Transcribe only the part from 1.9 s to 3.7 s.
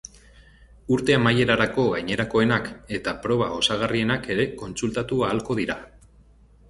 gainerakoenak eta proba